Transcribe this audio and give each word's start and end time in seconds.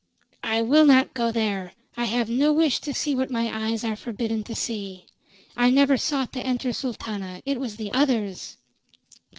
"I 0.41 0.63
will 0.63 0.87
not 0.87 1.13
go 1.13 1.31
there! 1.31 1.73
I 1.95 2.05
have 2.05 2.27
no 2.27 2.51
wish 2.51 2.79
to 2.79 2.91
see 2.91 3.13
what 3.13 3.29
my 3.29 3.55
eyes 3.69 3.83
are 3.83 3.95
forbidden 3.95 4.43
to 4.45 4.55
see. 4.55 5.05
I 5.55 5.69
never 5.69 5.95
sought 5.95 6.33
to 6.33 6.41
enter, 6.43 6.73
Sultana. 6.73 7.43
It 7.45 7.59
was 7.59 7.75
the 7.75 7.91
others!" 7.93 8.57